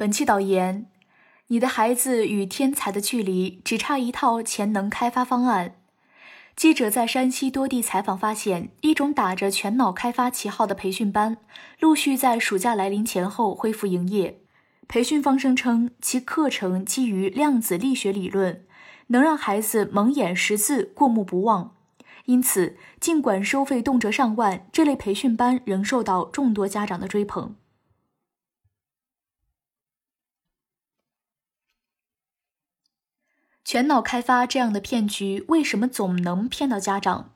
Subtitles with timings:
[0.00, 0.86] 本期导言：
[1.48, 5.74] 你的孩子与天才的距离只差一套潜能开发方案。
[6.56, 11.36] 记者在山西多地采访发现，一种打着全脑开发旗号的培训班，
[11.80, 14.40] 陆续在暑假来临前后恢复营业。
[14.88, 18.64] 培训方声称，其课程基于量子力学理论，
[19.08, 21.74] 能让孩子蒙眼识字、过目不忘。
[22.24, 27.54] 因此，尽管收费动辄上万，这类培训班仍受到众多家长的追捧。
[33.70, 37.30] 全脑开发这样的骗局为什么总能骗到家长？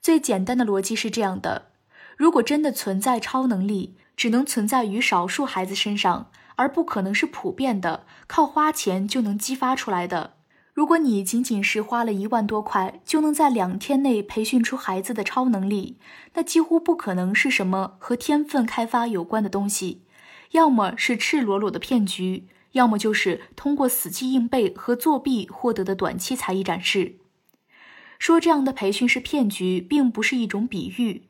[0.00, 1.72] 最简单的逻辑是这样的：
[2.16, 10.34] 如果真的存在超能力，只能存在于少数孩子身上，而不可能是普遍的，靠花钱就能激发出来的。
[10.72, 15.98] 如果你仅仅是花了一万多块，就能在两天内培训出孩子的超能力，
[16.34, 20.04] 那几乎不可能是什么和天分开发有关的东西，
[20.52, 22.46] 要么是赤裸裸的骗局。
[22.76, 27.16] 要么就是通过死记硬背和作弊获得的短期才艺展示。
[28.18, 31.28] 说这样的培训是骗局，并不是一种比喻。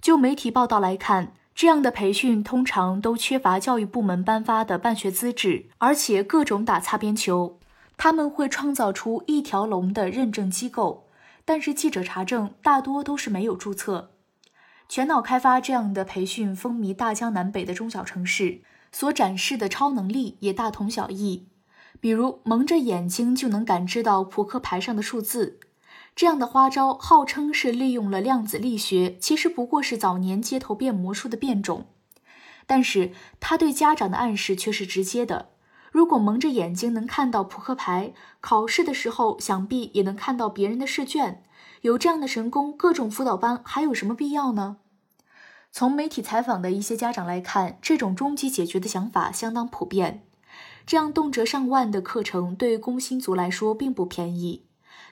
[0.00, 7.58] 就媒体报道来看，这样的培训通常都缺乏教育部门颁发的办学资质，而且各种打擦边球。
[7.96, 11.08] 他们会创造出一条龙的认证机构，
[11.44, 14.12] 但是记者查证，大多都是没有注册。
[14.88, 18.60] 全脑开发这样的培训风靡大江南北的中小城市。
[18.96, 21.48] 所展示的超能力也大同小异，
[22.00, 25.60] 比如蒙着眼睛就能感知到扑克牌上的数字，
[26.14, 31.84] 这样的花招号称是利用了量子力学，其实不过是早年街头变魔术的变种。
[32.66, 35.50] 但是他对家长的暗示却是直接的：
[35.92, 41.42] 如果蒙着眼睛能看到扑克牌，考试的时候想必也能看到别人的试卷。
[41.82, 44.78] 有这样的神功，各种辅导班还有什么必要呢？
[45.78, 50.26] 从媒体采访的一些家长来看，这种终极解决的想法相当普遍。
[50.86, 54.64] 这样动辄上万的课程对工薪族来说并不便宜，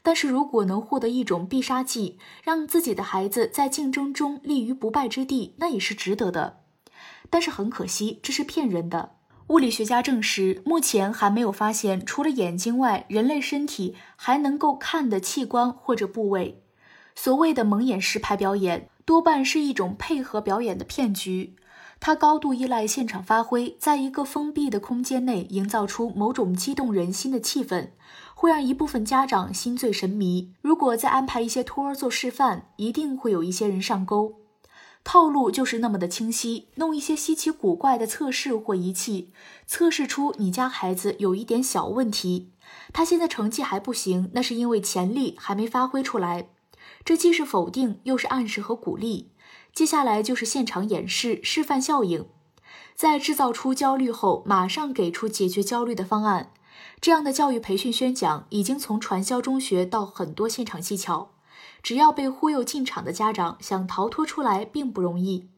[0.02, 6.60] 但是如果能获得一种必杀技，让自己的孩子在竞争中立于不败之地，那也是值得的。
[7.28, 9.16] 但是很可惜，这是骗人的。
[9.48, 16.62] 物理学家证实，目前还没有发现除了眼睛外，人类身体还能够看的器官或者部位。
[17.14, 18.88] 所谓的蒙眼识牌表演。
[19.04, 21.56] 多半是一种配合表演的骗局，
[22.00, 27.90] 它高度依赖现场发挥，在一个封闭的空间内营造出某种激动人心的气氛，
[28.34, 30.52] 会让一部分家长心醉神迷。
[30.62, 34.40] 如果再安排一些托儿做示范，一定会有一些人上钩。
[35.04, 39.34] 套路就是那么的清晰，弄一些稀奇古怪的测试或仪器，
[39.66, 42.52] 测试出你家孩子有一点小问题，
[42.90, 46.48] 他现在成绩还不行，那是因为潜力还没发挥出来。
[47.04, 49.30] 这既是否定，又是暗示和鼓励。
[49.74, 52.26] 接下来就是现场演示示范效应，
[52.94, 56.52] 在制造出焦虑后，马上给出解决焦虑的方案。
[57.00, 61.32] 这样的教育培训宣讲，已经从传销中学到很多现场技巧。
[61.82, 65.48] 只要被忽悠进场的家长，想逃脱出来并不容易。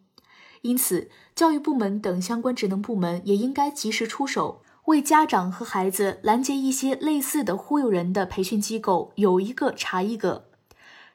[0.63, 10.46] 因此，教育部门等相关职能部门也应该及时出手，为家长和孩子拦截一些类似的忽悠人的培训机构，有一个查一个。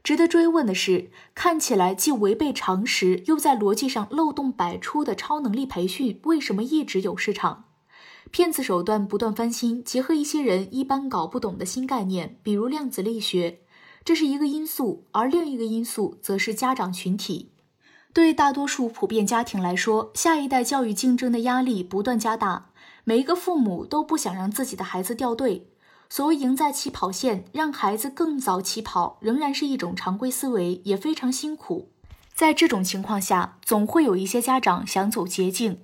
[0.03, 7.65] 值得追问的是，看起来既违背常识，又在逻辑上漏洞百出的超能力培训，为什么一直有市场？
[8.31, 13.59] 骗子手段不断翻新，结合一些人一般搞不懂的新概念，比如量子力学，
[14.03, 17.51] 这是一个因素；而另一个因素则是家长群体。
[18.13, 22.71] 对大多数普遍家庭来说，下一代教育竞争的压力不断加大，
[23.03, 25.70] 每一个父母都不想让自己的孩子掉队。
[26.11, 31.89] 所谓赢在起跑线，让孩子更早起跑，仍然是一种常规思维，也非常辛苦。
[32.33, 35.79] 在这种情况下，总会有一些家长想走捷径，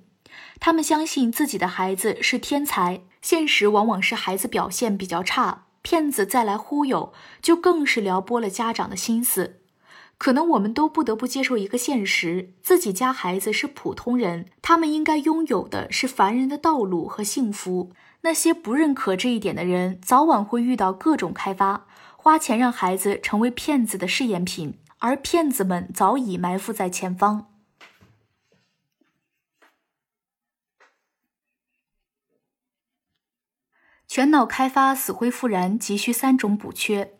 [0.60, 9.62] 他们相信自己的孩子是天才，现实往往是孩子表现比较差，骗子再来忽悠，就更是撩拨了家长的心思。
[10.18, 17.92] 可能我们都不得不接受一个现实：自己家孩子是普通人，他们应该拥有的是凡人的道路和幸福。
[18.22, 21.86] 那些不认可这一点的人，早晚会遇到各种开发，
[22.16, 27.46] 花钱让孩子成为骗子的试验品，而骗子们早已埋伏在前方。
[34.08, 37.14] 全脑开发死灰复燃，急需三种补缺。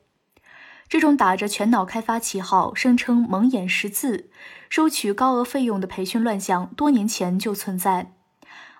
[0.88, 4.30] 这种打着全脑开发旗号，声称蒙眼识字、
[4.70, 8.17] 收取高额费用的培训乱象，多年前就存在。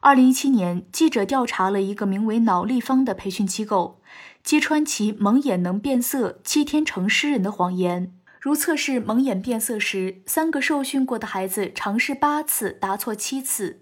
[0.00, 4.00] 二零一七年，记者调查了一个名为“脑立方”的培训机构，
[4.44, 8.12] 揭穿其蒙眼能变色、七天成诗人的谎言。
[8.40, 13.80] 如测试蒙眼变色时，三个受训过的孩子尝试八次，答错七次；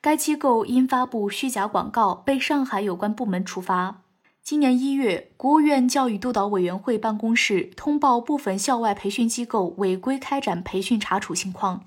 [0.00, 4.00] 该机构因发布虚假广告被上海有关部门处罚。
[4.42, 11.84] 今年一月，国务院教育督导委员会办公室通报部分校外培训机构违规开展培训查处情况，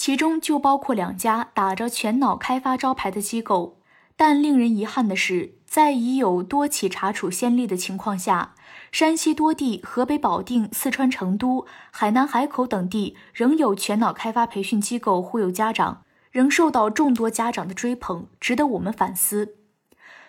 [0.00, 3.76] 其中就包括两家打着全脑开发招牌的机构。
[4.16, 8.54] 但令人遗憾的是，在已有多起查处先例的情况下，
[8.90, 16.00] 山西多地、河北保定、四川成都、海南海口等地仍有全脑开发培训机构忽悠家长，
[16.30, 19.56] 仍受到众多家长的追捧，值得我们反思。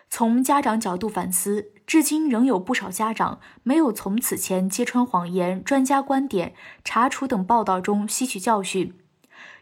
[0.09, 6.53] 从家长角度反思，至今仍有不少家长没有从此前揭穿谎言、专家观点、
[6.83, 8.93] 查处等报道中吸取教训。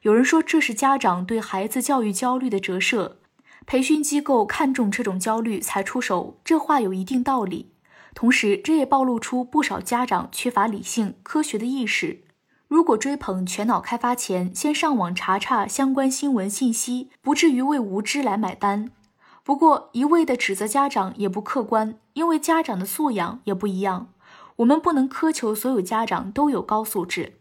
[0.01, 3.19] 有人说这是家长对孩子教育焦虑的折射，
[3.65, 7.73] 培训机构看重这种焦虑才出手，这话有一定道理。
[8.15, 12.23] 同时，这也暴露出不少家长缺乏理性、科学的意识。
[12.67, 18.91] 如果追捧全脑开发前，先上网查查相关新闻信息，不至于为无知来买单。
[19.43, 24.09] 不过，一味的指责家长也不客观，因为家长的素养也不一样。
[24.57, 27.39] 我们不能苛求所有家长都有高素质，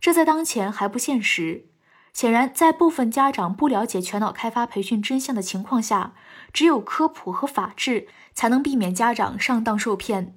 [0.00, 1.69] 这在当前还不现实。
[2.12, 6.12] 显然，在部分家长不了解全脑开发培训真相的情况下，
[6.52, 10.34] 只有科普和法治才能避免家长上当受骗。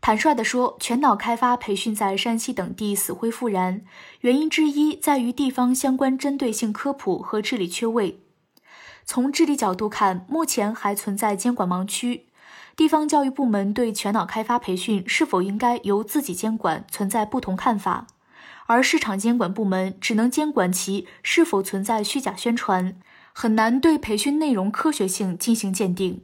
[0.00, 3.82] 坦率地说，全脑开发培训在山西等地死灰复燃，
[4.20, 8.20] 原因之一在于地方相关针对性科普和治理缺位。
[9.04, 12.26] 从治理角度看，目前还存在监管盲区，
[12.76, 18.06] 地方教育部门对全脑开发培训是否应该由自己监管存在不同看法，
[18.68, 22.94] 而市场监管部门只能监管其是否存在虚假宣传，
[23.32, 26.22] 很难对培训内容科学性进行鉴定。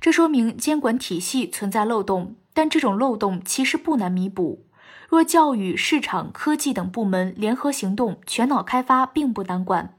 [0.00, 4.64] 这说明监管体系存在漏洞，但这种漏洞其实不难弥补。
[5.08, 9.96] 若教育、市场、科技等部门联合行动，全脑开发并不难管。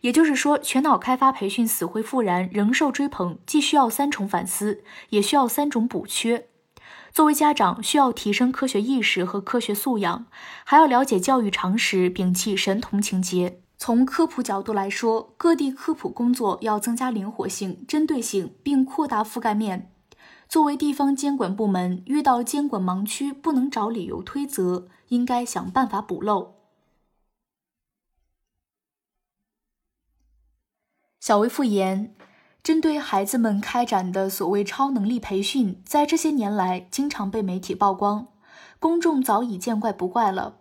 [0.00, 6.48] 也就是说，全脑开发培训死灰复燃，仍受追捧，既需要三重反思，也需要三种补缺。
[7.12, 10.26] 作为家长，需要提升科学意识和科学素养，
[10.64, 13.60] 还要了解教育常识，摒弃神童情节。
[13.76, 19.92] 从科普角度来说，各地科普工作要增加灵活性、针对性，并扩大覆盖面。
[20.48, 26.54] 作为地方监管部门，遇到监管盲区，不能找理由推责，应该想办法补漏。
[31.20, 32.14] 小微复言，
[32.62, 38.28] 针对孩子们开展的所谓超能力培训，在这些年来经常被媒体曝光，
[38.78, 40.58] 公众早已见怪不怪了。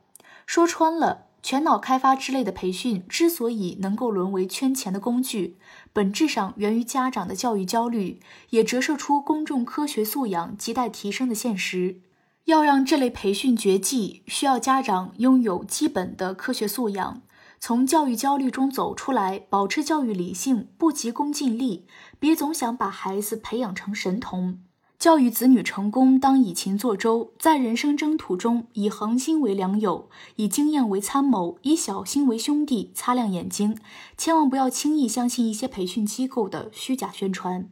[0.48, 5.58] 说穿了，全脑开发之类的培训之所以能够沦为圈钱的工具，
[5.94, 8.20] 本质上源于家长的教育焦虑，
[8.50, 11.98] 也折射出公众科学素养亟待提升的现实。
[12.46, 17.22] 要让这类培训绝迹，需要家长拥有基本的科学素养。
[17.64, 21.86] 从教育焦虑中走出来，保持教育理性，不急功近利，
[22.18, 24.58] 别总想把孩子培养成神童。
[24.98, 32.92] 教育子女成功，当以勤作舟，在人生征途中，以恒心为良友，以经验为参谋，以小心为兄弟。
[32.96, 33.78] 擦亮眼睛，
[34.18, 37.70] 千万不要轻易相信一些培训机构的虚假宣传。